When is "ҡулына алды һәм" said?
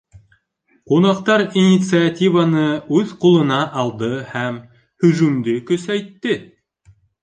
3.27-4.61